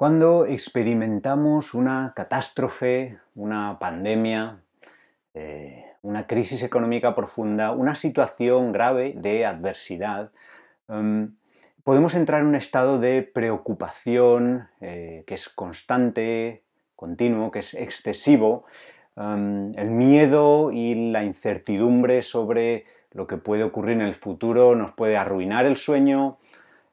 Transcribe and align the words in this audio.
Cuando 0.00 0.46
experimentamos 0.46 1.74
una 1.74 2.14
catástrofe, 2.16 3.18
una 3.34 3.78
pandemia, 3.78 4.62
eh, 5.34 5.84
una 6.00 6.26
crisis 6.26 6.62
económica 6.62 7.14
profunda, 7.14 7.72
una 7.72 7.94
situación 7.94 8.72
grave 8.72 9.12
de 9.14 9.44
adversidad, 9.44 10.32
em, 10.88 11.34
podemos 11.84 12.14
entrar 12.14 12.40
en 12.40 12.46
un 12.46 12.54
estado 12.54 12.98
de 12.98 13.20
preocupación 13.20 14.70
eh, 14.80 15.22
que 15.26 15.34
es 15.34 15.50
constante, 15.50 16.62
continuo, 16.96 17.50
que 17.50 17.58
es 17.58 17.74
excesivo. 17.74 18.64
Em, 19.16 19.70
el 19.76 19.90
miedo 19.90 20.72
y 20.72 21.10
la 21.10 21.24
incertidumbre 21.24 22.22
sobre 22.22 22.86
lo 23.12 23.26
que 23.26 23.36
puede 23.36 23.64
ocurrir 23.64 23.96
en 23.96 24.06
el 24.06 24.14
futuro 24.14 24.74
nos 24.74 24.92
puede 24.92 25.18
arruinar 25.18 25.66
el 25.66 25.76
sueño, 25.76 26.38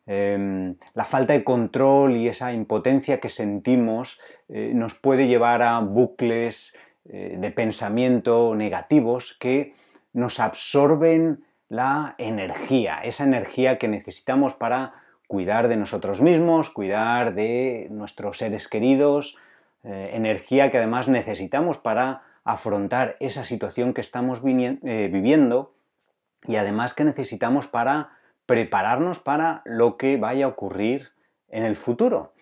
Em, 0.09 0.75
la 0.93 1.03
falta 1.03 1.33
de 1.33 1.43
control 1.43 2.15
y 2.15 2.29
esa 2.29 2.53
impotencia 2.53 3.19
que 3.19 3.27
sentimos 3.27 4.21
eh, 4.47 4.71
nos 4.73 4.95
puede 4.95 5.27
llevar 5.27 5.61
a 5.61 5.81
bucles 5.81 6.73
eh, 7.03 7.35
de 7.37 7.51
pensamiento 7.51 8.55
negativos 8.55 9.35
que 9.37 9.73
nos 10.13 10.39
absorben 10.39 11.43
la 11.67 12.15
energía, 12.19 13.01
esa 13.03 13.25
energía 13.25 13.77
que 13.77 13.89
necesitamos 13.89 14.53
para 14.53 14.93
cuidar 15.27 15.67
de 15.67 15.75
nosotros 15.75 16.21
mismos, 16.21 16.69
cuidar 16.69 17.35
de 17.35 17.89
nuestros 17.91 18.37
seres 18.37 18.69
queridos, 18.69 19.35
eh, 19.83 20.11
energía 20.13 20.71
que 20.71 20.77
además 20.77 21.09
necesitamos 21.09 21.77
para 21.77 22.21
afrontar 22.45 23.17
esa 23.19 23.43
situación 23.43 23.93
que 23.93 23.99
estamos 23.99 24.41
viviendo 24.41 25.73
y 26.47 26.55
además 26.55 26.93
que 26.93 27.03
necesitamos 27.03 27.67
para 27.67 28.16
prepararnos 28.47 29.19
para 29.19 29.61
lo 29.65 29.97
que 29.97 30.17
vaya 30.17 30.45
a 30.45 30.49
ocurrir 30.49 31.11
en 31.49 31.63
el 31.63 31.75
futuro. 31.75 32.33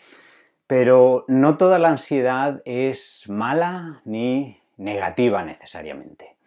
Pero 0.68 1.26
no 1.28 1.58
toda 1.58 1.78
la 1.78 1.90
ansiedad 1.90 2.62
es 2.64 3.26
mala 3.28 4.02
ni 4.06 4.62
negativa 4.78 5.44
necesariamente. 5.44 6.38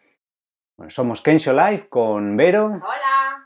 Bueno, 0.76 0.90
somos 0.90 1.20
Kensho 1.20 1.52
Life 1.52 1.88
con 1.88 2.36
Vero 2.36 2.80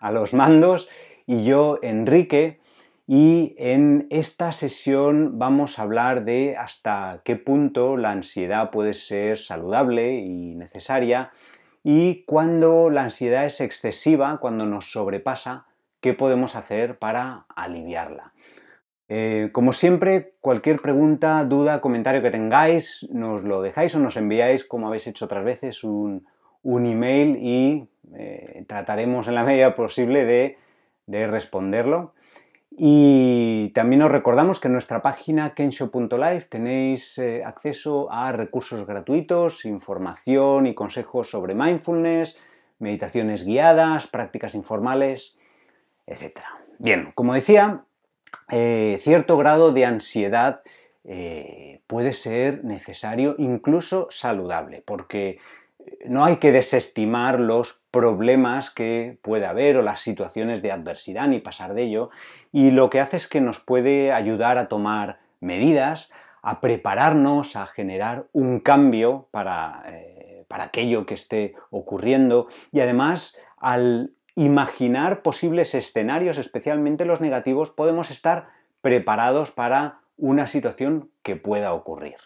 a 0.00 0.12
los 0.12 0.34
mandos 0.34 0.88
y 1.26 1.44
yo, 1.44 1.78
Enrique, 1.82 2.60
y 3.06 3.54
en 3.58 4.06
esta 4.10 4.52
sesión 4.52 5.38
vamos 5.38 5.78
a 5.78 5.82
hablar 5.82 6.24
de 6.24 6.56
hasta 6.56 7.20
qué 7.24 7.36
punto 7.36 7.96
la 7.96 8.10
ansiedad 8.10 8.70
puede 8.70 8.94
ser 8.94 9.38
saludable 9.38 10.14
y 10.14 10.54
necesaria 10.54 11.32
y 11.82 12.24
cuando 12.24 12.90
la 12.90 13.04
ansiedad 13.04 13.44
es 13.44 13.60
excesiva, 13.60 14.38
cuando 14.38 14.66
nos 14.66 14.92
sobrepasa, 14.92 15.66
qué 16.02 16.12
podemos 16.12 16.56
hacer 16.56 16.98
para 16.98 17.46
aliviarla. 17.54 18.34
Eh, 19.08 19.50
como 19.52 19.72
siempre, 19.72 20.34
cualquier 20.40 20.80
pregunta, 20.80 21.44
duda, 21.44 21.80
comentario 21.80 22.22
que 22.22 22.30
tengáis, 22.30 23.08
nos 23.12 23.42
lo 23.44 23.62
dejáis 23.62 23.94
o 23.94 24.00
nos 24.00 24.16
enviáis, 24.16 24.64
como 24.64 24.88
habéis 24.88 25.06
hecho 25.06 25.26
otras 25.26 25.44
veces, 25.44 25.84
un, 25.84 26.26
email 26.64 27.36
y 27.40 27.88
eh, 28.14 28.64
trataremos 28.66 29.28
en 29.28 29.34
la 29.34 29.44
medida 29.44 29.74
posible 29.76 30.24
de, 30.24 31.26
responderlo. 31.26 32.14
Y 32.70 33.70
también 33.74 34.00
os 34.00 34.10
recordamos 34.10 34.58
que 34.58 34.68
en 34.68 34.72
nuestra 34.72 35.02
página 35.02 35.54
kensho.life 35.54 36.46
tenéis 36.48 37.18
eh, 37.18 37.44
acceso 37.44 38.10
a 38.10 38.32
recursos 38.32 38.86
gratuitos, 38.86 39.66
información 39.66 40.66
y 40.66 40.74
consejos 40.74 41.30
sobre 41.30 41.54
mindfulness, 41.54 42.38
meditaciones 42.78 43.44
guiadas, 43.44 44.06
prácticas 44.06 44.54
informales 44.54 45.36
etc. 46.06 46.40
Bien, 46.78 47.12
como 47.14 47.34
decía, 47.34 47.84
eh, 48.50 48.98
cierto 49.00 49.36
grado 49.36 49.72
de 49.72 49.84
ansiedad 49.84 50.62
eh, 51.04 51.80
puede 51.86 52.14
ser 52.14 52.64
necesario, 52.64 53.34
incluso 53.38 54.08
saludable, 54.10 54.82
porque 54.84 55.38
no 56.06 56.24
hay 56.24 56.36
que 56.36 56.52
desestimar 56.52 57.40
los 57.40 57.82
problemas 57.90 58.70
que 58.70 59.18
puede 59.22 59.46
haber 59.46 59.76
o 59.76 59.82
las 59.82 60.00
situaciones 60.00 60.62
de 60.62 60.72
adversidad 60.72 61.28
ni 61.28 61.40
pasar 61.40 61.74
de 61.74 61.82
ello, 61.82 62.10
y 62.52 62.70
lo 62.70 62.90
que 62.90 63.00
hace 63.00 63.16
es 63.16 63.26
que 63.26 63.40
nos 63.40 63.60
puede 63.60 64.12
ayudar 64.12 64.58
a 64.58 64.68
tomar 64.68 65.20
medidas, 65.40 66.10
a 66.42 66.60
prepararnos, 66.60 67.56
a 67.56 67.66
generar 67.66 68.26
un 68.32 68.60
cambio 68.60 69.28
para, 69.30 69.82
eh, 69.86 70.44
para 70.48 70.64
aquello 70.64 71.06
que 71.06 71.14
esté 71.14 71.54
ocurriendo 71.70 72.48
y 72.72 72.80
además 72.80 73.38
al 73.58 74.12
imaginar 74.34 75.22
posibles 75.22 75.74
escenarios, 75.74 76.38
especialmente 76.38 77.04
los 77.04 77.20
negativos, 77.20 77.70
podemos 77.70 78.10
estar 78.10 78.48
preparados 78.80 79.50
para 79.50 80.00
una 80.16 80.46
situación 80.46 81.10
que 81.22 81.36
pueda 81.36 81.72
ocurrir. 81.72 82.16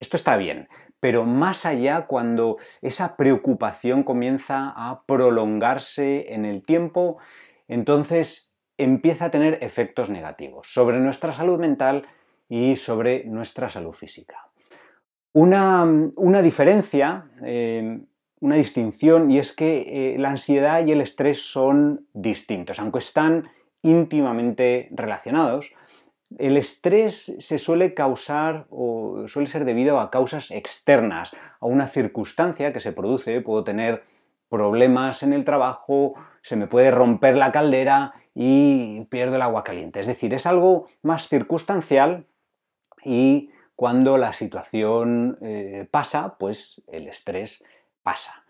Esto 0.00 0.16
está 0.16 0.36
bien, 0.36 0.68
pero 1.00 1.24
más 1.24 1.66
allá 1.66 2.06
cuando 2.06 2.56
esa 2.82 3.16
preocupación 3.16 4.02
comienza 4.02 4.72
a 4.76 5.04
prolongarse 5.06 6.34
en 6.34 6.44
el 6.44 6.62
tiempo, 6.62 7.18
entonces 7.68 8.52
empieza 8.76 9.26
a 9.26 9.30
tener 9.30 9.58
efectos 9.62 10.10
negativos 10.10 10.66
sobre 10.72 10.98
nuestra 10.98 11.32
salud 11.32 11.58
mental 11.58 12.06
y 12.48 12.76
sobre 12.76 13.24
nuestra 13.24 13.68
salud 13.68 13.92
física. 13.92 14.50
Una, 15.32 16.42
diferencia 16.42 17.30
eh, 17.42 18.00
una 18.44 18.56
distinción 18.56 19.30
y 19.30 19.38
es 19.38 19.54
que 19.54 20.12
eh, 20.14 20.18
la 20.18 20.28
ansiedad 20.28 20.86
y 20.86 20.92
el 20.92 21.00
estrés 21.00 21.50
son 21.50 22.06
distintos, 22.12 22.78
aunque 22.78 22.98
están 22.98 23.48
íntimamente 23.80 24.90
relacionados. 24.90 25.72
El 26.36 26.58
estrés 26.58 27.34
se 27.38 27.58
suele 27.58 27.94
causar 27.94 28.66
o 28.68 29.26
suele 29.28 29.46
ser 29.46 29.64
debido 29.64 29.98
a 29.98 30.10
causas 30.10 30.50
externas, 30.50 31.32
a 31.58 31.64
una 31.64 31.86
circunstancia 31.86 32.74
que 32.74 32.80
se 32.80 32.92
produce, 32.92 33.40
puedo 33.40 33.64
tener 33.64 34.02
problemas 34.50 35.22
en 35.22 35.32
el 35.32 35.44
trabajo, 35.44 36.12
se 36.42 36.56
me 36.56 36.66
puede 36.66 36.90
romper 36.90 37.38
la 37.38 37.50
caldera 37.50 38.12
y 38.34 39.06
pierdo 39.06 39.36
el 39.36 39.42
agua 39.42 39.64
caliente. 39.64 40.00
Es 40.00 40.06
decir, 40.06 40.34
es 40.34 40.44
algo 40.44 40.86
más 41.00 41.28
circunstancial 41.28 42.26
y 43.02 43.48
cuando 43.74 44.18
la 44.18 44.34
situación 44.34 45.38
eh, 45.40 45.88
pasa, 45.90 46.36
pues 46.38 46.82
el 46.88 47.08
estrés 47.08 47.64
pasa. 48.04 48.44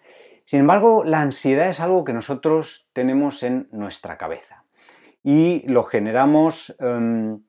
Sin 0.45 0.61
embargo, 0.61 1.05
la 1.05 1.23
ansiedad 1.23 1.69
es 1.69 1.81
algo 1.81 2.05
que 2.05 2.13
nosotros 2.13 2.87
tenemos 2.93 3.43
en 3.43 3.69
nuestra 3.73 4.19
cabeza 4.19 4.65
y 5.23 5.67
lo 5.67 5.85
generamos 5.85 6.77
em, 6.79 7.41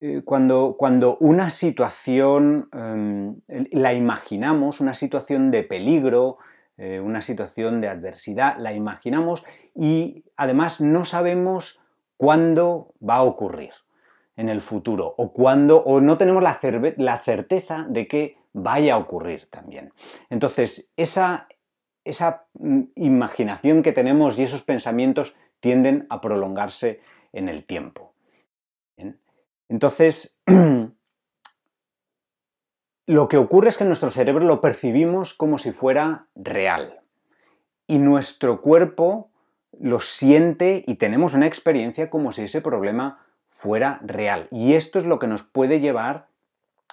eh, 0.00 0.20
cuando, 0.24 0.76
cuando, 0.78 1.16
una 1.20 1.50
situación 1.50 2.68
em, 2.72 3.40
la 3.72 3.94
imaginamos, 3.94 4.80
una 4.80 4.92
situación 4.92 5.50
de 5.50 5.62
peligro, 5.62 6.36
eh, 6.76 7.00
una 7.00 7.22
situación 7.22 7.80
de 7.80 7.88
adversidad, 7.88 8.58
la 8.58 8.74
imaginamos 8.74 9.44
y 9.74 10.24
además 10.36 10.82
no 10.82 11.06
sabemos 11.06 11.80
cuándo 12.18 12.92
va 13.02 13.16
a 13.16 13.22
ocurrir 13.22 13.72
en 14.36 14.48
el 14.48 14.60
futuro 14.60 15.14
o 15.16 15.32
cuándo 15.32 15.82
o 15.82 16.00
no 16.00 16.18
tenemos 16.18 16.42
la, 16.42 16.58
la 16.98 17.18
certeza 17.18 17.86
de 17.88 18.06
que 18.06 18.37
vaya 18.62 18.94
a 18.94 18.98
ocurrir 18.98 19.48
también. 19.50 19.92
Entonces, 20.30 20.90
esa, 20.96 21.48
esa 22.04 22.46
mm, 22.54 22.82
imaginación 22.96 23.82
que 23.82 23.92
tenemos 23.92 24.38
y 24.38 24.44
esos 24.44 24.62
pensamientos 24.62 25.34
tienden 25.60 26.06
a 26.10 26.20
prolongarse 26.20 27.00
en 27.32 27.48
el 27.48 27.64
tiempo. 27.64 28.14
Entonces, 29.68 30.40
lo 33.06 33.28
que 33.28 33.36
ocurre 33.36 33.68
es 33.68 33.76
que 33.76 33.84
nuestro 33.84 34.10
cerebro 34.10 34.46
lo 34.46 34.60
percibimos 34.60 35.34
como 35.34 35.58
si 35.58 35.72
fuera 35.72 36.28
real 36.34 37.00
y 37.86 37.98
nuestro 37.98 38.62
cuerpo 38.62 39.30
lo 39.78 40.00
siente 40.00 40.82
y 40.86 40.94
tenemos 40.94 41.34
una 41.34 41.46
experiencia 41.46 42.10
como 42.10 42.32
si 42.32 42.42
ese 42.42 42.60
problema 42.60 43.24
fuera 43.46 44.00
real. 44.02 44.48
Y 44.50 44.74
esto 44.74 44.98
es 44.98 45.04
lo 45.04 45.18
que 45.18 45.26
nos 45.26 45.42
puede 45.42 45.80
llevar 45.80 46.28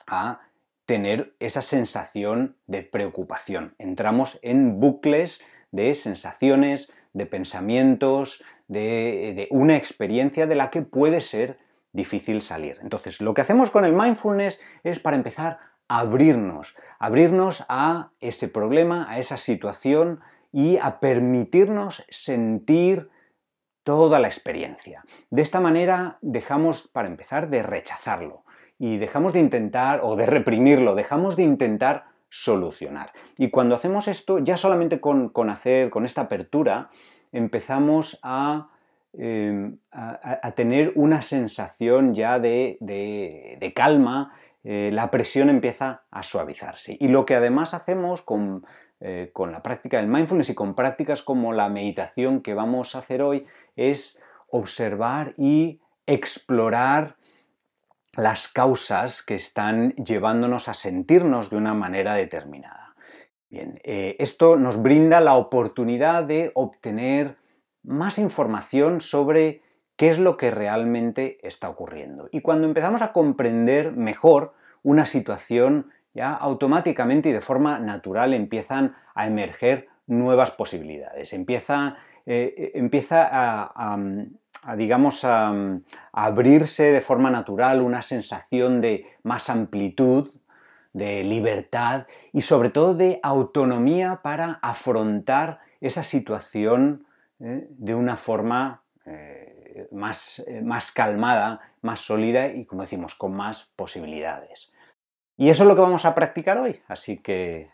a 0.08 0.42
tener 0.86 1.36
esa 1.40 1.62
sensación 1.62 2.58
de 2.68 2.84
preocupación. 2.84 3.76
Entramos 3.78 4.40
en 4.42 4.80
bucles 4.80 5.44
de 5.72 5.94
sensaciones, 5.96 6.94
de 7.14 7.26
pensamientos, 7.26 8.44
de, 8.68 9.48
una 9.52 9.78
experiencia 9.78 10.48
de 10.48 10.56
la 10.56 10.70
que 10.70 10.82
puede 10.82 11.22
ser 11.22 11.60
difícil 11.92 12.42
salir. 12.42 12.78
Entonces, 12.82 13.22
lo 13.22 13.34
que 13.34 13.42
hacemos 13.42 13.72
con 13.72 13.86
el 13.86 13.94
mindfulness 13.94 14.62
es 14.84 15.00
para 15.00 15.18
empezar 15.18 15.60
a 15.88 16.00
abrirnos, 16.00 16.76
abrirnos 17.00 17.64
a 17.70 18.12
ese 18.20 18.48
problema, 18.48 19.10
a 19.10 19.20
esa 19.20 19.38
situación 19.38 20.20
y 20.52 20.78
a 20.78 21.00
permitirnos 21.00 22.04
sentir 22.10 23.10
toda 23.84 24.20
la 24.20 24.28
experiencia. 24.28 25.04
De 25.30 25.42
esta 25.42 25.60
manera 25.60 26.18
dejamos, 26.22 26.88
para 26.88 27.08
empezar, 27.08 27.50
de 27.50 27.64
rechazarlo 27.64 28.45
y 28.78 28.98
dejamos 28.98 29.34
de 29.34 29.40
intentar 29.40 30.02
o 30.04 30.16
de 30.16 30.26
reprimirlo, 30.26 30.96
dejamos 30.96 31.36
de 31.36 31.44
intentar 31.44 32.06
solucionar. 32.30 33.12
Y 33.38 33.50
cuando 33.50 33.76
hacemos 33.76 34.08
esto, 34.08 34.40
ya 34.40 34.58
solamente 34.58 35.00
con, 35.00 35.32
hacer, 35.50 35.90
con 35.90 36.06
esta 36.06 36.22
apertura, 36.22 36.90
empezamos 37.32 38.20
a 38.24 38.70
em, 39.14 39.78
a, 39.92 40.52
tener 40.52 40.92
una 40.96 41.22
sensación 41.22 42.14
ya 42.14 42.40
de, 42.40 43.74
calma, 43.74 44.34
eh, 44.66 44.90
la 44.92 45.10
presión 45.12 45.50
empieza 45.50 46.04
a 46.12 46.24
suavizarse. 46.24 46.98
Y 47.00 47.08
lo 47.08 47.26
que 47.26 47.36
además 47.36 47.74
hacemos 47.74 48.22
con, 48.22 48.66
eh, 49.00 49.30
con 49.32 49.52
la 49.52 49.62
práctica 49.62 49.98
del 49.98 50.08
mindfulness 50.08 50.50
y 50.50 50.56
con 50.56 50.76
prácticas 50.76 51.22
como 51.22 51.54
la 51.54 51.70
meditación 51.70 52.42
que 52.42 52.54
vamos 52.54 52.96
a 52.96 53.00
hacer 53.00 53.22
hoy 53.22 53.46
es 53.76 54.20
observar 54.50 55.34
y 55.38 55.80
explorar 56.08 57.16
las 58.18 58.48
causas 58.48 59.22
que 59.22 59.36
están 59.36 59.94
llevándonos 59.96 60.68
a 60.68 60.74
sentirnos 60.74 61.50
de 61.50 61.58
una 61.58 61.74
manera 61.74 62.14
determinada. 62.14 62.96
Bien, 63.50 63.80
eh, 63.84 64.16
esto 64.20 64.58
nos 64.58 64.82
brinda 64.82 65.22
la 65.22 65.36
oportunidad 65.36 66.24
de 66.24 66.52
obtener 66.56 67.38
más 67.84 68.18
información 68.18 69.02
sobre 69.02 69.62
qué 69.96 70.10
es 70.10 70.20
lo 70.20 70.38
que 70.38 70.52
realmente 70.52 71.38
está 71.42 71.70
ocurriendo. 71.70 72.28
Y 72.32 72.42
cuando 72.42 72.68
empezamos 72.68 73.02
a 73.02 73.12
comprender 73.12 73.92
mejor 73.92 74.54
una 74.84 75.06
situación, 75.06 75.92
ya 76.14 76.34
automáticamente 76.34 77.30
y 77.30 77.34
de 77.34 77.42
forma 77.42 77.80
natural 77.80 78.34
empiezan 78.34 78.96
a 79.14 79.28
emerger 79.28 79.88
nuevas 80.08 80.52
posibilidades. 80.52 81.34
Empieza, 81.34 81.98
eh, 82.26 82.72
empieza 82.76 83.28
a, 83.32 83.98
digamos, 84.76 85.24
a, 85.24 85.54
abrirse 86.12 86.92
de 86.92 87.02
forma 87.02 87.30
natural 87.30 87.82
una 87.82 88.02
sensación 88.02 88.82
de 88.82 89.06
más 89.24 89.50
amplitud, 89.50 90.34
de 90.94 91.24
libertad 91.24 92.08
y 92.32 92.42
sobre 92.42 92.70
todo 92.70 92.96
de 92.96 93.20
autonomía 93.22 94.22
para 94.24 94.60
afrontar 94.62 95.60
esa 95.82 96.04
situación 96.04 97.06
eh, 97.40 97.68
de 97.70 97.94
una 97.94 98.16
forma 98.16 98.82
eh, 99.06 99.88
más, 99.92 100.44
eh, 100.48 100.62
más 100.62 100.92
calmada, 100.92 101.60
más 101.82 102.00
sólida 102.00 102.48
y, 102.48 102.66
como 102.66 102.84
decimos, 102.84 103.14
con 103.14 103.36
más 103.36 103.66
posibilidades. 103.76 104.72
Y 105.38 105.50
eso 105.50 105.64
es 105.64 105.68
lo 105.68 105.76
que 105.76 105.82
vamos 105.82 106.06
a 106.06 106.16
practicar 106.16 106.58
hoy. 106.58 106.82
Así 106.88 107.18
que 107.18 107.70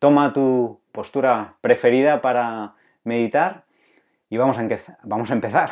toma 0.00 0.32
tu 0.32 0.80
postura 0.90 1.56
preferida 1.60 2.20
para 2.20 2.74
meditar 3.04 3.66
y 4.28 4.36
vamos 4.36 4.58
a, 4.58 4.66
vamos 5.04 5.30
a 5.30 5.34
empezar. 5.34 5.70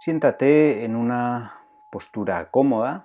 Siéntate 0.00 0.86
en 0.86 0.96
una 0.96 1.60
postura 1.92 2.50
cómoda 2.50 3.04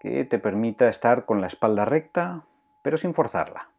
que 0.00 0.26
te 0.26 0.38
permita 0.38 0.86
estar 0.90 1.24
con 1.24 1.40
la 1.40 1.46
espalda 1.46 1.86
recta, 1.86 2.44
pero 2.82 2.98
sin 2.98 3.14
forzarla. 3.14 3.70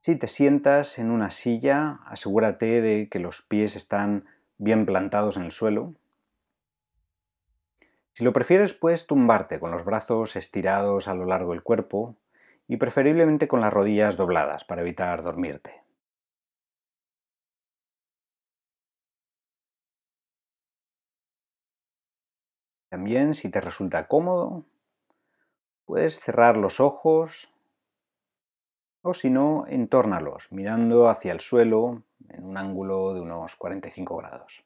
Si 0.00 0.14
te 0.14 0.28
sientas 0.28 1.00
en 1.00 1.10
una 1.10 1.32
silla, 1.32 1.98
asegúrate 2.06 2.80
de 2.80 3.08
que 3.08 3.18
los 3.18 3.42
pies 3.42 3.74
están 3.74 4.26
bien 4.58 4.86
plantados 4.86 5.36
en 5.36 5.42
el 5.42 5.50
suelo. 5.50 5.94
Si 8.12 8.22
lo 8.22 8.32
prefieres, 8.32 8.74
puedes 8.74 9.08
tumbarte 9.08 9.58
con 9.58 9.72
los 9.72 9.84
brazos 9.84 10.36
estirados 10.36 11.08
a 11.08 11.14
lo 11.14 11.24
largo 11.24 11.50
del 11.50 11.64
cuerpo 11.64 12.14
y 12.68 12.76
preferiblemente 12.76 13.48
con 13.48 13.60
las 13.60 13.72
rodillas 13.72 14.16
dobladas 14.16 14.62
para 14.62 14.82
evitar 14.82 15.24
dormirte. 15.24 15.81
También, 22.92 23.32
si 23.32 23.48
te 23.48 23.62
resulta 23.62 24.06
cómodo, 24.06 24.66
puedes 25.86 26.20
cerrar 26.20 26.58
los 26.58 26.78
ojos 26.78 27.50
o 29.00 29.14
si 29.14 29.30
no, 29.30 29.64
entórnalos 29.66 30.52
mirando 30.52 31.08
hacia 31.08 31.32
el 31.32 31.40
suelo 31.40 32.02
en 32.28 32.44
un 32.44 32.58
ángulo 32.58 33.14
de 33.14 33.22
unos 33.22 33.56
45 33.56 34.18
grados. 34.18 34.62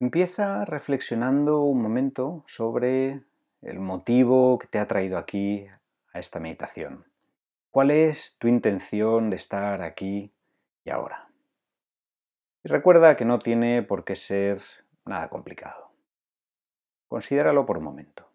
Empieza 0.00 0.66
reflexionando 0.66 1.62
un 1.62 1.80
momento 1.80 2.44
sobre 2.46 3.22
el 3.62 3.80
motivo 3.80 4.58
que 4.58 4.66
te 4.66 4.78
ha 4.78 4.86
traído 4.86 5.16
aquí 5.16 5.66
a 6.12 6.18
esta 6.18 6.40
meditación. 6.40 7.04
¿Cuál 7.70 7.90
es 7.90 8.36
tu 8.38 8.48
intención 8.48 9.30
de 9.30 9.36
estar 9.36 9.82
aquí 9.82 10.32
y 10.84 10.90
ahora? 10.90 11.28
Y 12.64 12.68
recuerda 12.68 13.16
que 13.16 13.24
no 13.24 13.38
tiene 13.38 13.82
por 13.82 14.04
qué 14.04 14.14
ser 14.14 14.60
nada 15.04 15.28
complicado. 15.28 15.90
Considéralo 17.08 17.66
por 17.66 17.78
un 17.78 17.84
momento. 17.84 18.31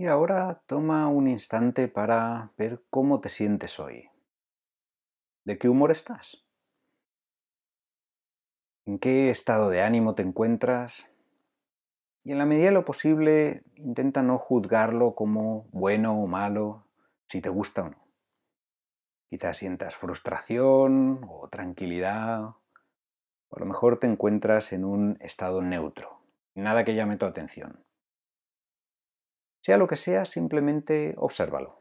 Y 0.00 0.06
ahora 0.06 0.62
toma 0.66 1.08
un 1.08 1.28
instante 1.28 1.86
para 1.86 2.54
ver 2.56 2.82
cómo 2.88 3.20
te 3.20 3.28
sientes 3.28 3.78
hoy. 3.78 4.08
¿De 5.44 5.58
qué 5.58 5.68
humor 5.68 5.90
estás? 5.90 6.42
¿En 8.86 8.98
qué 8.98 9.28
estado 9.28 9.68
de 9.68 9.82
ánimo 9.82 10.14
te 10.14 10.22
encuentras? 10.22 11.06
Y 12.24 12.32
en 12.32 12.38
la 12.38 12.46
medida 12.46 12.68
de 12.68 12.72
lo 12.72 12.86
posible 12.86 13.62
intenta 13.74 14.22
no 14.22 14.38
juzgarlo 14.38 15.14
como 15.14 15.68
bueno 15.70 16.18
o 16.18 16.26
malo, 16.26 16.86
si 17.26 17.42
te 17.42 17.50
gusta 17.50 17.82
o 17.82 17.90
no. 17.90 18.08
Quizás 19.28 19.58
sientas 19.58 19.96
frustración 19.96 21.20
o 21.28 21.50
tranquilidad, 21.50 22.44
o 22.44 22.56
a 23.50 23.60
lo 23.60 23.66
mejor 23.66 23.98
te 23.98 24.06
encuentras 24.06 24.72
en 24.72 24.86
un 24.86 25.18
estado 25.20 25.60
neutro, 25.60 26.22
nada 26.54 26.86
que 26.86 26.94
llame 26.94 27.18
tu 27.18 27.26
atención. 27.26 27.84
Sea 29.62 29.76
lo 29.76 29.86
que 29.86 29.96
sea, 29.96 30.24
simplemente 30.24 31.14
obsérvalo. 31.16 31.79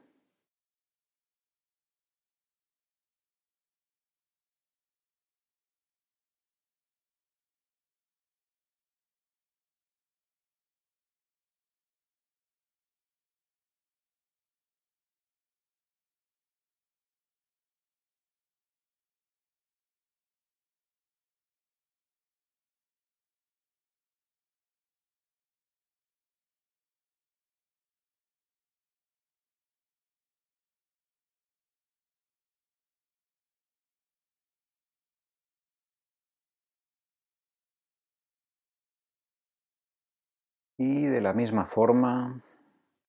Y 40.82 41.08
de 41.08 41.20
la 41.20 41.34
misma 41.34 41.66
forma, 41.66 42.42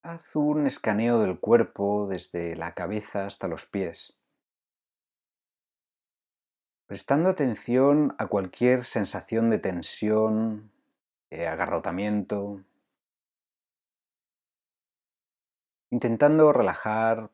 haz 0.02 0.34
un 0.34 0.66
escaneo 0.66 1.20
del 1.20 1.38
cuerpo 1.38 2.08
desde 2.08 2.56
la 2.56 2.74
cabeza 2.74 3.26
hasta 3.26 3.46
los 3.46 3.64
pies, 3.64 4.18
prestando 6.86 7.30
atención 7.30 8.16
a 8.18 8.26
cualquier 8.26 8.84
sensación 8.84 9.50
de 9.50 9.58
tensión, 9.58 10.72
de 11.30 11.46
agarrotamiento, 11.46 12.60
intentando 15.90 16.52
relajar 16.52 17.30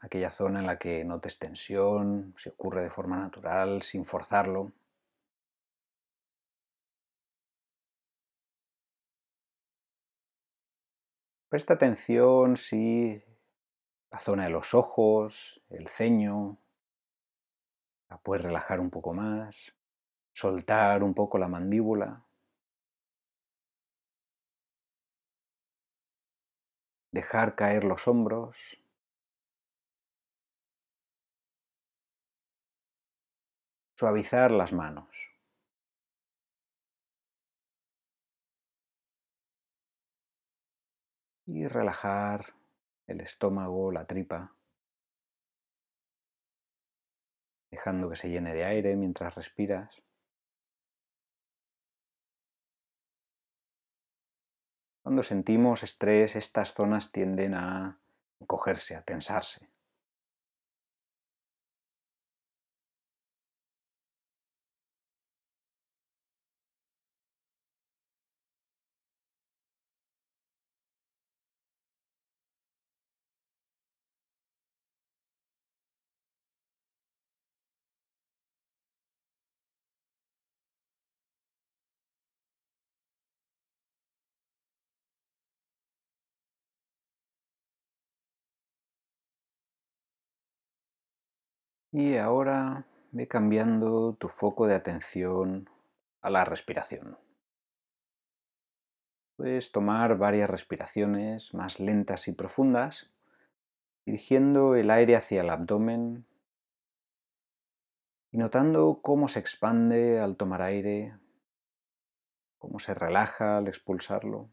aquella 0.00 0.30
zona 0.30 0.60
en 0.60 0.66
la 0.66 0.78
que 0.78 1.02
notes 1.06 1.38
tensión, 1.38 2.34
si 2.36 2.50
ocurre 2.50 2.82
de 2.82 2.90
forma 2.90 3.16
natural, 3.16 3.80
sin 3.80 4.04
forzarlo. 4.04 4.70
Presta 11.48 11.74
atención 11.74 12.58
si 12.58 13.22
la 14.10 14.18
zona 14.18 14.44
de 14.44 14.50
los 14.50 14.74
ojos, 14.74 15.62
el 15.70 15.88
ceño, 15.88 16.58
la 18.10 18.18
puedes 18.18 18.44
relajar 18.44 18.80
un 18.80 18.90
poco 18.90 19.14
más, 19.14 19.74
soltar 20.32 21.02
un 21.02 21.14
poco 21.14 21.38
la 21.38 21.48
mandíbula, 21.48 22.26
dejar 27.12 27.56
caer 27.56 27.84
los 27.84 28.06
hombros, 28.06 28.82
suavizar 33.96 34.50
las 34.50 34.74
manos. 34.74 35.37
Y 41.50 41.66
relajar 41.66 42.54
el 43.06 43.22
estómago, 43.22 43.90
la 43.90 44.04
tripa, 44.04 44.54
dejando 47.70 48.10
que 48.10 48.16
se 48.16 48.28
llene 48.28 48.52
de 48.52 48.64
aire 48.64 48.96
mientras 48.96 49.34
respiras. 49.34 50.02
Cuando 55.02 55.22
sentimos 55.22 55.82
estrés, 55.82 56.36
estas 56.36 56.74
zonas 56.74 57.12
tienden 57.12 57.54
a 57.54 57.98
encogerse, 58.40 58.94
a 58.94 59.02
tensarse. 59.02 59.70
Y 91.90 92.16
ahora 92.16 92.84
ve 93.12 93.28
cambiando 93.28 94.12
tu 94.14 94.28
foco 94.28 94.66
de 94.66 94.74
atención 94.74 95.70
a 96.20 96.28
la 96.28 96.44
respiración. 96.44 97.16
Puedes 99.36 99.72
tomar 99.72 100.18
varias 100.18 100.50
respiraciones 100.50 101.54
más 101.54 101.80
lentas 101.80 102.28
y 102.28 102.32
profundas, 102.32 103.08
dirigiendo 104.04 104.74
el 104.74 104.90
aire 104.90 105.16
hacia 105.16 105.40
el 105.40 105.48
abdomen 105.48 106.26
y 108.32 108.36
notando 108.36 109.00
cómo 109.00 109.28
se 109.28 109.38
expande 109.38 110.20
al 110.20 110.36
tomar 110.36 110.60
aire, 110.60 111.16
cómo 112.58 112.80
se 112.80 112.92
relaja 112.92 113.56
al 113.58 113.68
expulsarlo. 113.68 114.50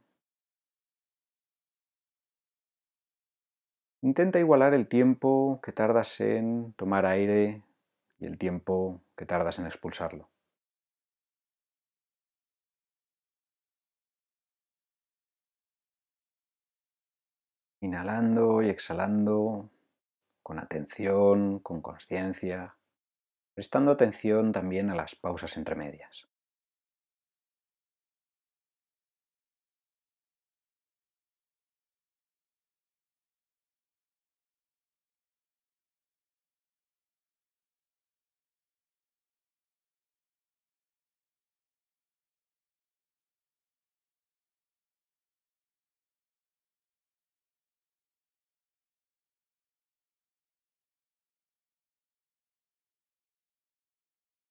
Intenta 4.05 4.37
igualar 4.37 4.75
el 4.75 4.87
tiempo 4.87 5.59
que 5.63 5.71
tardas 5.71 6.21
en 6.21 6.73
tomar 6.73 7.07
aire 7.07 7.63
y 8.19 8.27
el 8.27 8.37
tiempo 8.37 9.01
que 9.17 9.25
tardas 9.25 9.57
en 9.57 9.65
expulsarlo. 9.65 10.29
Inhalando 17.81 18.61
y 18.61 18.69
exhalando 18.69 19.71
con 20.43 20.59
atención, 20.59 21.57
con 21.57 21.81
conciencia, 21.81 22.75
prestando 23.55 23.89
atención 23.89 24.51
también 24.51 24.91
a 24.91 24.95
las 24.95 25.15
pausas 25.15 25.57
entre 25.57 25.73
medias. 25.73 26.27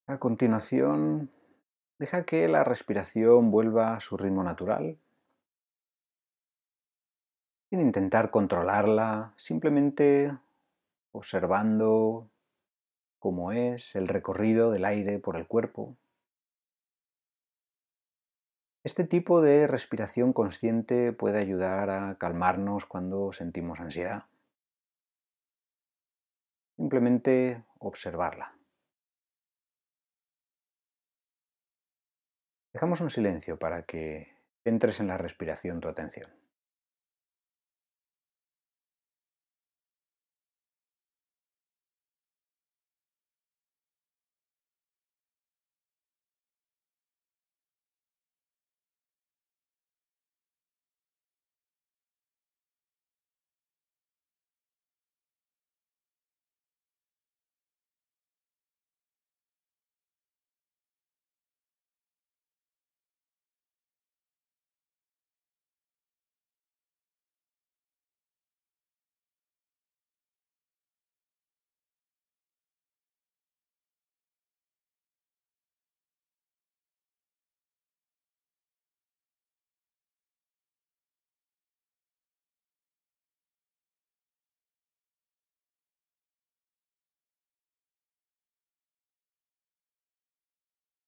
A 0.06 0.18
continuación, 0.18 1.30
deja 1.98 2.26
que 2.26 2.46
la 2.46 2.62
respiración 2.62 3.50
vuelva 3.50 3.94
a 3.94 4.00
su 4.00 4.18
ritmo 4.18 4.44
natural, 4.44 4.98
sin 7.70 7.80
intentar 7.80 8.30
controlarla, 8.30 9.32
simplemente 9.36 10.36
observando 11.12 12.28
cómo 13.18 13.52
es 13.52 13.96
el 13.96 14.06
recorrido 14.06 14.70
del 14.70 14.84
aire 14.84 15.18
por 15.18 15.36
el 15.36 15.46
cuerpo. 15.46 15.96
Este 18.82 19.04
tipo 19.04 19.40
de 19.40 19.66
respiración 19.66 20.34
consciente 20.34 21.14
puede 21.14 21.38
ayudar 21.38 21.88
a 21.88 22.18
calmarnos 22.18 22.84
cuando 22.84 23.32
sentimos 23.32 23.80
ansiedad. 23.80 24.26
Simplemente 26.76 27.64
observarla. 27.78 28.54
Dejamos 32.74 33.00
un 33.00 33.08
silencio 33.08 33.56
para 33.56 33.82
que 33.82 34.34
entres 34.64 34.98
en 34.98 35.06
la 35.06 35.16
respiración 35.16 35.80
tu 35.80 35.86
atención. 35.86 36.28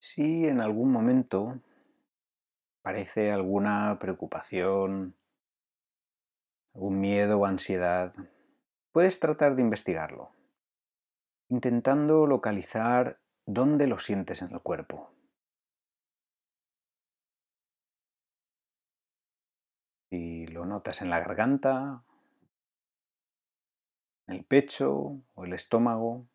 Si 0.08 0.46
en 0.46 0.60
algún 0.60 0.92
momento 0.92 1.60
parece 2.80 3.32
alguna 3.32 3.98
preocupación, 3.98 5.16
algún 6.74 7.00
miedo 7.00 7.40
o 7.40 7.44
ansiedad, 7.44 8.14
puedes 8.92 9.18
tratar 9.18 9.56
de 9.56 9.62
investigarlo, 9.62 10.30
intentando 11.48 12.28
localizar 12.28 13.18
dónde 13.46 13.88
lo 13.88 13.98
sientes 13.98 14.42
en 14.42 14.52
el 14.52 14.62
cuerpo. 14.62 15.10
Si 20.08 20.46
lo 20.46 20.66
notas 20.66 21.02
en 21.02 21.10
la 21.10 21.18
garganta, 21.18 22.04
en 24.28 24.36
el 24.36 24.44
pecho 24.44 25.20
o 25.34 25.44
el 25.44 25.52
estómago, 25.52 26.28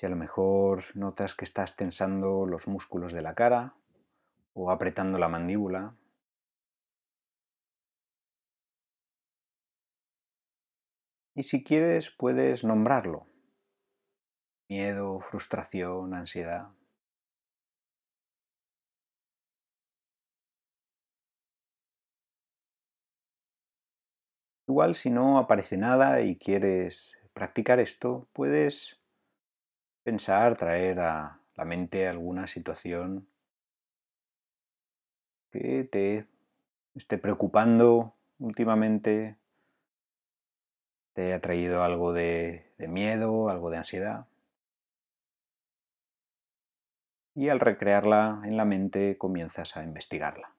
si 0.00 0.06
a 0.06 0.08
lo 0.08 0.16
mejor 0.16 0.84
notas 0.94 1.34
que 1.34 1.44
estás 1.44 1.76
tensando 1.76 2.46
los 2.46 2.66
músculos 2.66 3.12
de 3.12 3.20
la 3.20 3.34
cara 3.34 3.74
o 4.54 4.70
apretando 4.70 5.18
la 5.18 5.28
mandíbula. 5.28 5.94
Y 11.34 11.42
si 11.42 11.62
quieres 11.62 12.10
puedes 12.10 12.64
nombrarlo. 12.64 13.26
Miedo, 14.70 15.20
frustración, 15.20 16.14
ansiedad. 16.14 16.70
Igual 24.66 24.94
si 24.94 25.10
no 25.10 25.36
aparece 25.36 25.76
nada 25.76 26.22
y 26.22 26.38
quieres 26.38 27.18
practicar 27.34 27.80
esto, 27.80 28.30
puedes 28.32 28.99
pensar, 30.02 30.56
traer 30.56 31.00
a 31.00 31.40
la 31.56 31.64
mente 31.64 32.08
alguna 32.08 32.46
situación 32.46 33.28
que 35.50 35.84
te 35.84 36.26
esté 36.94 37.18
preocupando 37.18 38.14
últimamente, 38.38 39.36
te 41.12 41.26
haya 41.26 41.40
traído 41.40 41.82
algo 41.82 42.12
de, 42.12 42.72
de 42.78 42.88
miedo, 42.88 43.48
algo 43.48 43.70
de 43.70 43.78
ansiedad. 43.78 44.26
Y 47.34 47.48
al 47.48 47.60
recrearla 47.60 48.42
en 48.44 48.56
la 48.56 48.64
mente 48.64 49.16
comienzas 49.18 49.76
a 49.76 49.82
investigarla. 49.82 50.54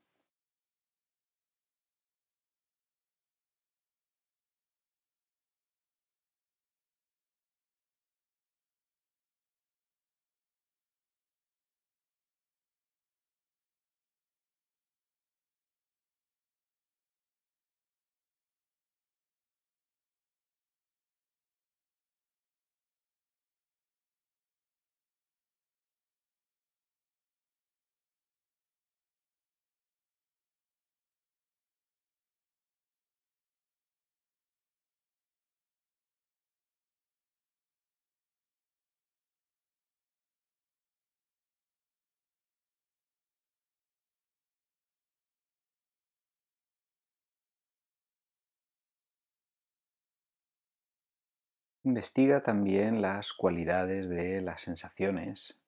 Investiga 51.83 52.43
también 52.43 53.01
las 53.01 53.33
cualidades 53.33 54.07
de 54.07 54.41
las 54.41 54.61
sensaciones 54.61 55.59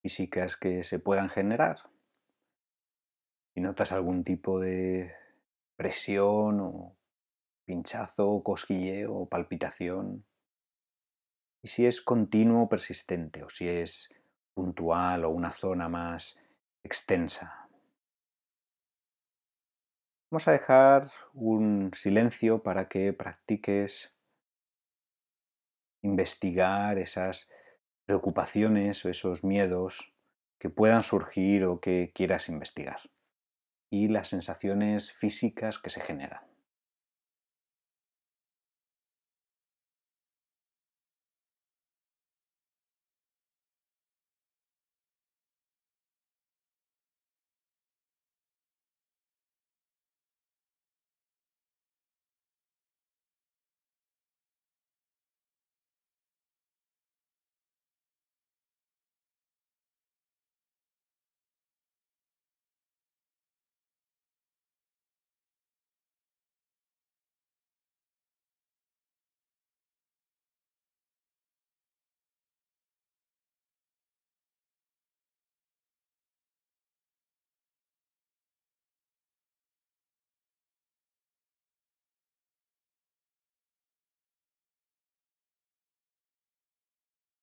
físicas 0.00 0.56
que 0.56 0.84
se 0.84 1.00
puedan 1.00 1.28
generar. 1.28 1.78
Si 3.52 3.60
notas 3.60 3.90
algún 3.90 4.22
tipo 4.22 4.60
de 4.60 5.12
presión 5.74 6.60
o 6.60 6.96
pinchazo, 7.64 8.42
cosquilleo 8.44 9.12
o 9.12 9.28
palpitación, 9.28 10.24
y 11.62 11.68
si 11.68 11.84
es 11.84 12.00
continuo 12.00 12.62
o 12.62 12.68
persistente, 12.68 13.42
o 13.42 13.48
si 13.48 13.68
es 13.68 14.08
puntual 14.54 15.24
o 15.24 15.30
una 15.30 15.50
zona 15.50 15.88
más 15.88 16.38
extensa. 16.84 17.68
Vamos 20.30 20.46
a 20.46 20.52
dejar 20.52 21.10
un 21.34 21.90
silencio 21.92 22.62
para 22.62 22.88
que 22.88 23.12
practiques 23.12 24.14
investigar 26.02 26.98
esas 26.98 27.50
preocupaciones 28.06 29.04
o 29.04 29.08
esos 29.08 29.44
miedos 29.44 30.12
que 30.58 30.70
puedan 30.70 31.02
surgir 31.02 31.64
o 31.64 31.80
que 31.80 32.12
quieras 32.14 32.48
investigar 32.48 33.00
y 33.90 34.08
las 34.08 34.28
sensaciones 34.28 35.12
físicas 35.12 35.78
que 35.78 35.90
se 35.90 36.00
generan. 36.00 36.49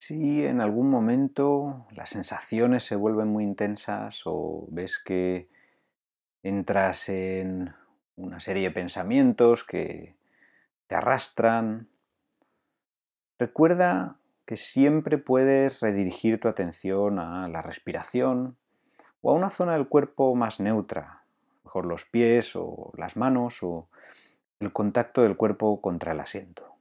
Si 0.08 0.46
en 0.46 0.62
algún 0.62 0.90
momento 0.90 1.86
las 1.92 2.12
sensaciones 2.12 2.86
se 2.86 2.96
vuelven 2.96 3.28
muy 3.28 3.44
intensas 3.44 4.22
o 4.24 4.66
ves 4.70 5.00
que 5.00 5.50
entras 6.44 7.10
en 7.10 7.76
una 8.16 8.40
serie 8.40 8.70
de 8.70 8.72
pensamientos 8.72 9.66
que 9.66 10.16
te 10.88 10.96
arrastran, 10.96 11.90
recuerda 13.38 14.16
que 14.46 14.56
siempre 14.56 15.18
puedes 15.18 15.82
redirigir 15.82 16.40
tu 16.40 16.48
atención 16.48 17.20
a 17.20 17.50
la 17.50 17.62
respiración 17.62 18.56
o 19.20 19.32
a 19.32 19.34
una 19.34 19.50
zona 19.50 19.74
del 19.74 19.90
cuerpo 19.90 20.36
más 20.36 20.62
neutra, 20.62 21.26
mejor 21.66 21.86
los 21.86 22.06
pies 22.06 22.56
o 22.56 22.94
las 22.96 23.18
manos 23.18 23.62
o 23.62 23.90
el 24.62 24.72
contacto 24.72 25.24
del 25.24 25.36
cuerpo 25.36 25.82
contra 25.82 26.14
el 26.14 26.22
asiento. 26.22 26.77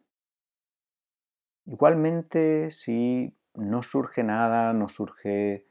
Igualmente, 1.67 2.71
si 2.71 3.37
no 3.55 3.83
surge 3.83 4.23
nada, 4.23 4.73
no 4.73 4.89
surge 4.89 5.67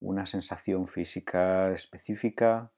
una 0.00 0.26
sensación 0.26 0.88
física 0.88 1.72
específica, 1.72 2.72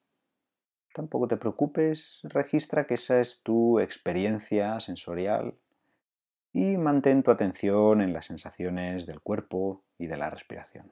tampoco 0.93 1.29
te 1.29 1.37
preocupes, 1.37 2.21
registra 2.25 2.87
que 2.87 2.95
esa 2.95 3.21
es 3.21 3.43
tu 3.43 3.81
experiencia 3.81 4.79
sensorial 4.81 5.55
y 6.53 6.77
mantén 6.77 7.23
tu 7.23 7.31
atención 7.31 8.03
en 8.03 8.13
las 8.13 8.27
sensaciones 8.27 9.07
del 9.07 9.21
cuerpo 9.21 9.85
y 9.99 10.07
de 10.07 10.17
la 10.17 10.29
respiración. 10.29 10.91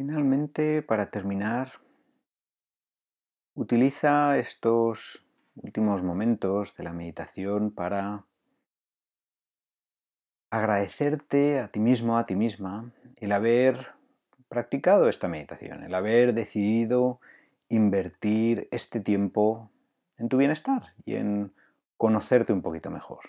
Finalmente, 0.00 0.80
para 0.80 1.10
terminar, 1.10 1.72
utiliza 3.52 4.38
estos 4.38 5.22
últimos 5.56 6.02
momentos 6.02 6.74
de 6.74 6.84
la 6.84 6.94
meditación 6.94 7.70
para 7.70 8.24
agradecerte 10.48 11.60
a 11.60 11.68
ti 11.68 11.80
mismo, 11.80 12.16
a 12.16 12.24
ti 12.24 12.34
misma, 12.34 12.90
el 13.16 13.30
haber 13.30 13.88
practicado 14.48 15.06
esta 15.06 15.28
meditación, 15.28 15.82
el 15.82 15.94
haber 15.94 16.32
decidido 16.32 17.20
invertir 17.68 18.68
este 18.70 19.00
tiempo 19.00 19.70
en 20.16 20.30
tu 20.30 20.38
bienestar 20.38 20.94
y 21.04 21.16
en 21.16 21.52
conocerte 21.98 22.54
un 22.54 22.62
poquito 22.62 22.90
mejor. 22.90 23.20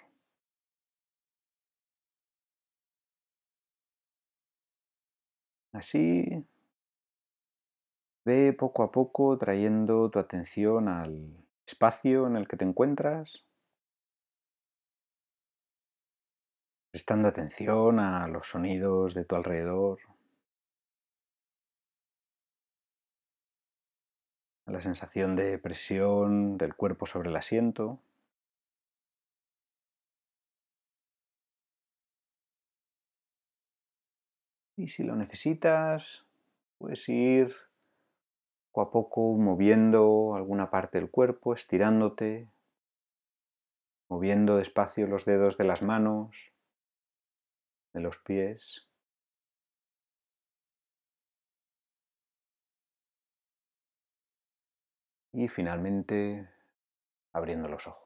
Así 5.74 6.46
Ve 8.24 8.54
poco 8.54 8.84
a 8.84 8.92
poco 8.92 9.38
trayendo 9.38 10.12
tu 10.12 10.20
atención 10.20 10.88
al 10.88 11.44
espacio 11.66 12.28
en 12.28 12.36
el 12.36 12.48
que 12.48 12.56
te 12.56 12.66
encuentras, 12.66 13.46
prestando 16.92 17.28
atención 17.28 18.00
a 18.00 18.28
los 18.28 18.48
sonidos 18.48 19.16
de 19.16 19.26
tu 19.26 19.36
alrededor, 19.36 20.00
a 24.68 24.72
la 24.72 24.82
sensación 24.82 25.36
de 25.36 25.58
presión 25.58 26.58
del 26.60 26.76
cuerpo 26.76 27.08
sobre 27.08 27.30
el 27.30 27.36
asiento. 27.36 28.00
Y 34.78 34.88
si 34.90 35.04
lo 35.04 35.16
necesitas, 35.16 36.28
puedes 36.78 37.08
ir 37.10 37.71
poco 38.72 38.82
a 38.82 38.92
poco 38.92 39.34
moviendo 39.38 40.34
alguna 40.36 40.72
parte 40.72 40.98
del 40.98 41.12
cuerpo, 41.12 41.54
estirándote, 41.54 42.50
moviendo 44.10 44.58
despacio 44.58 45.08
los 45.08 45.26
dedos 45.26 45.58
de 45.58 45.66
las 45.66 45.82
manos, 45.82 46.54
de 47.94 48.00
los 48.00 48.18
pies. 48.20 48.88
Y 55.34 55.48
finalmente 55.50 56.50
abriendo 57.34 57.68
los 57.68 57.88
ojos. 57.88 58.01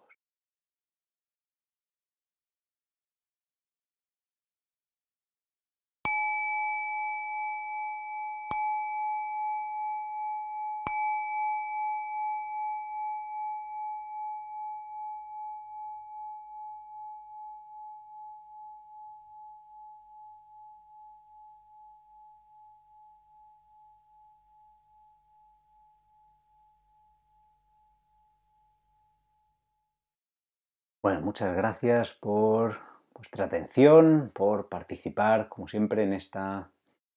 Bueno, 31.06 31.22
muchas 31.22 31.56
gracias 31.56 32.13
por 32.13 32.80
vuestra 33.13 33.46
atención, 33.46 34.32
por 34.34 34.70
participar, 34.70 35.50
como 35.50 35.68
siempre, 35.68 36.02
en 36.02 36.13
esta 36.13 36.72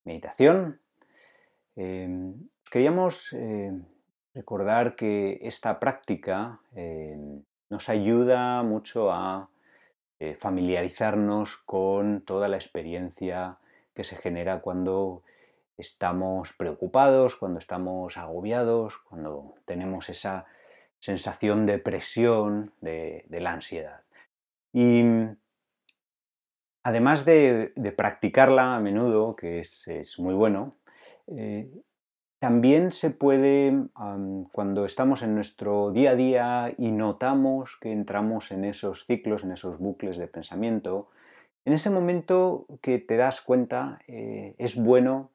meditación. 0.04 0.78
Em, 1.74 2.34
queríamos 2.70 3.32
eh, 3.32 3.72
recordar 4.34 4.94
que 4.94 5.38
esta 5.40 5.80
práctica 5.80 6.60
em, 6.74 7.42
nos 7.70 7.88
ayuda 7.88 8.62
mucho 8.62 9.10
a 9.10 9.48
eh, 10.18 10.34
familiarizarnos 10.34 11.56
con 11.64 12.20
toda 12.20 12.48
la 12.48 12.56
experiencia 12.56 13.56
que 13.94 14.04
se 14.04 14.16
genera 14.16 14.60
cuando 14.60 15.22
estamos 15.78 16.52
preocupados, 16.52 17.36
cuando 17.36 17.58
estamos 17.58 18.18
agobiados, 18.18 18.98
cuando 18.98 19.54
tenemos 19.64 20.10
esa 20.10 20.44
sensación 21.00 21.66
de 21.66 21.78
presión 21.78 22.72
de, 22.80 23.24
la 23.30 23.52
ansiedad. 23.52 24.02
Y 24.72 25.02
además 26.82 27.24
de, 27.24 27.72
practicarla 27.96 28.76
a 28.76 28.80
menudo, 28.80 29.36
que 29.36 29.60
es, 29.60 30.14
muy 30.18 30.34
bueno, 30.34 30.76
eh, 31.26 31.70
también 32.40 32.92
se 32.92 33.10
puede, 33.10 33.88
cuando 34.52 34.84
estamos 34.84 35.22
en 35.22 35.34
nuestro 35.34 35.90
día 35.90 36.10
a 36.12 36.14
día 36.14 36.74
y 36.78 36.92
notamos 36.92 37.76
que 37.80 37.90
entramos 37.90 38.52
en 38.52 38.64
esos 38.64 39.06
ciclos, 39.06 39.42
en 39.42 39.52
esos 39.52 39.78
bucles 39.78 40.16
de 40.18 40.28
pensamiento, 40.28 41.08
en 41.64 41.72
ese 41.72 41.90
momento 41.90 42.66
que 42.80 42.98
te 42.98 43.16
das 43.16 43.40
cuenta 43.40 43.98
eh, 44.06 44.54
es 44.58 44.76
bueno 44.76 45.32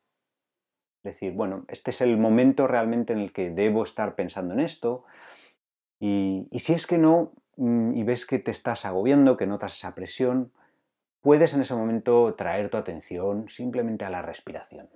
decir, 1.03 1.33
bueno, 1.33 1.65
este 1.67 1.91
es 1.91 1.99
el 1.99 2.17
momento 2.17 2.67
realmente 2.67 3.11
en 3.11 3.19
el 3.19 3.33
que 3.33 3.49
debo 3.49 3.83
estar 3.83 4.15
pensando 4.15 4.53
en 4.53 4.61
esto, 4.61 5.03
y, 6.05 6.59
si 6.59 6.73
es 6.73 6.85
que 6.85 6.97
no, 6.97 7.31
mm, 7.55 7.95
y 7.95 8.03
ves 8.03 8.25
que 8.25 8.37
te 8.37 8.51
estás 8.51 8.83
agobiando, 8.83 9.37
que 9.37 9.47
notas 9.47 9.77
esa 9.77 9.95
presión, 9.95 10.51
puedes 11.21 11.53
en 11.53 11.61
ese 11.61 11.75
momento 11.75 12.35
traer 12.35 12.69
tu 12.69 12.75
atención 12.75 13.47
simplemente 13.47 14.03
a 14.03 14.09
la 14.09 14.21
respiración. 14.21 14.89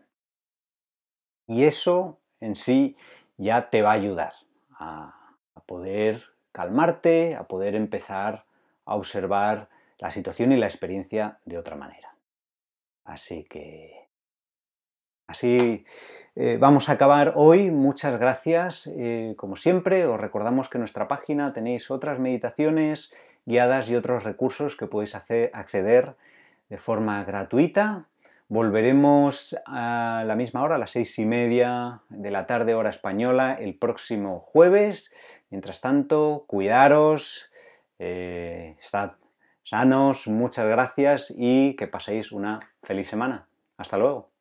Y 1.47 1.63
eso 1.63 2.19
en 2.41 2.57
sí 2.57 2.97
ya 3.37 3.69
te 3.69 3.81
va 3.81 3.91
a 3.91 3.93
ayudar 3.93 4.33
a, 4.71 5.13
poder 5.65 6.23
calmarte, 6.51 7.35
a 7.35 7.47
poder 7.47 7.75
empezar 7.75 8.45
a 8.83 8.95
observar 8.95 9.69
la 9.99 10.11
situación 10.11 10.51
y 10.51 10.57
la 10.57 10.65
experiencia 10.65 11.39
de 11.45 11.57
otra 11.57 11.77
manera. 11.77 12.17
Así 13.05 13.45
que 13.45 14.06
Así 15.27 15.85
eh, 16.37 16.57
vamos 16.57 16.87
a 16.87 16.93
acabar 16.93 17.33
hoy. 17.35 17.69
Muchas 17.69 18.17
gracias. 18.17 18.87
Eh, 18.87 19.33
como 19.37 19.57
siempre, 19.57 20.05
os 20.05 20.19
recordamos 20.19 20.69
que 20.69 20.77
en 20.77 20.81
nuestra 20.81 21.07
página 21.09 21.51
tenéis 21.51 21.91
otras 21.91 22.17
meditaciones 22.17 23.11
guiadas 23.45 23.89
y 23.89 23.95
otros 23.95 24.23
recursos 24.23 24.77
que 24.77 24.87
podéis 24.87 25.15
acceder 25.15 26.15
de 26.69 26.77
forma 26.77 27.23
gratuita. 27.25 28.05
Volveremos 28.49 29.57
a 29.65 30.23
la 30.25 30.35
misma 30.37 30.63
hora, 30.63 30.75
a 30.75 30.77
las 30.77 30.91
seis 30.91 31.19
y 31.19 31.25
media 31.25 32.01
de 32.07 32.31
la 32.31 32.45
tarde, 32.45 32.75
hora 32.75 32.89
española, 32.89 33.57
el 33.59 33.75
próximo 33.75 34.39
jueves. 34.39 35.11
Mientras 35.49 35.81
tanto, 35.81 36.45
cuidaros, 36.47 37.51
eh, 37.99 38.77
estad 38.81 39.13
sanos, 39.63 40.27
muchas 40.27 40.67
gracias 40.67 41.33
y 41.35 41.75
que 41.75 41.87
paséis 41.87 42.31
una 42.31 42.61
feliz 42.83 43.09
semana. 43.09 43.47
Hasta 43.77 43.97
luego. 43.97 44.36